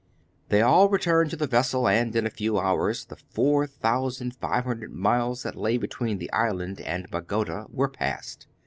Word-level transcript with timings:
They 0.49 0.63
all 0.63 0.89
returned 0.89 1.29
to 1.29 1.35
the 1.35 1.45
vessel, 1.45 1.87
and 1.87 2.15
in 2.15 2.25
a 2.25 2.31
few 2.31 2.57
hours 2.57 3.05
the 3.05 3.17
four 3.29 3.67
thousand 3.67 4.35
five 4.35 4.63
hundred 4.63 4.91
miles 4.91 5.43
that 5.43 5.55
lay 5.55 5.77
between 5.77 6.17
the 6.17 6.33
island 6.33 6.81
and 6.81 7.07
Bagota 7.11 7.67
were 7.69 7.87
passed. 7.89 8.47